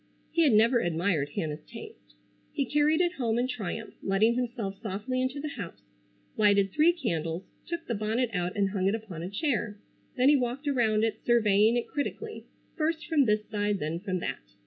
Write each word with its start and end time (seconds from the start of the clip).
He 0.31 0.41
had 0.43 0.53
never 0.53 0.79
admired 0.79 1.29
Hannah's 1.35 1.63
taste. 1.63 2.15
He 2.51 2.65
carried 2.65 3.01
it 3.01 3.13
home 3.19 3.37
in 3.37 3.47
triumph, 3.47 3.93
letting 4.01 4.33
himself 4.33 4.81
softly 4.81 5.21
into 5.21 5.39
the 5.39 5.49
house, 5.49 5.83
lighted 6.37 6.71
three 6.71 6.91
candles, 6.91 7.43
took 7.67 7.85
the 7.85 7.93
bonnet 7.93 8.31
out 8.33 8.55
and 8.57 8.71
hung 8.71 8.87
it 8.87 8.95
upon 8.95 9.21
a 9.21 9.29
chair. 9.29 9.77
Then 10.17 10.27
he 10.29 10.35
walked 10.35 10.67
around 10.67 11.03
it 11.03 11.19
surveying 11.23 11.77
it 11.77 11.87
critically, 11.87 12.45
first 12.75 13.05
from 13.05 13.25
this 13.25 13.45
side, 13.51 13.77
then 13.77 13.99
from 13.99 14.17
that. 14.21 14.39